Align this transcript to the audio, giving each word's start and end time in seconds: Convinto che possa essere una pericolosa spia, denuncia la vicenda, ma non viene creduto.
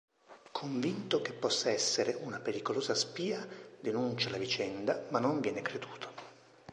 Convinto 0.51 1.21
che 1.21 1.31
possa 1.31 1.69
essere 1.69 2.17
una 2.23 2.39
pericolosa 2.39 2.95
spia, 2.95 3.47
denuncia 3.79 4.31
la 4.31 4.39
vicenda, 4.39 5.05
ma 5.09 5.19
non 5.19 5.39
viene 5.39 5.61
creduto. 5.61 6.07